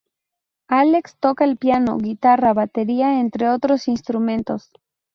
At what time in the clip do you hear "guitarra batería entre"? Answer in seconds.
1.99-3.49